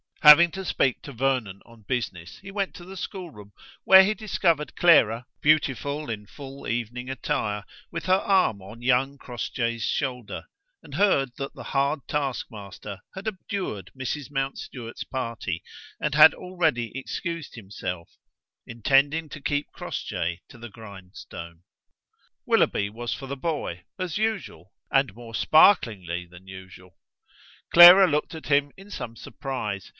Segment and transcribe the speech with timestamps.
[0.21, 3.53] Having to speak to Vernon on business, he went to the schoolroom,
[3.85, 9.83] where he discovered Clara, beautiful in full evening attire, with her arm on young Crossjay's
[9.83, 10.45] shoulder,
[10.83, 14.29] and heard that the hard task master had abjured Mrs.
[14.29, 15.63] Mountstuart's party,
[15.99, 18.09] and had already excused himself,
[18.67, 21.63] intending to keep Crossjay to the grindstone.
[22.45, 26.97] Willoughby was for the boy, as usual, and more sparklingly than usual.
[27.73, 29.89] Clara looked at him in some surprise.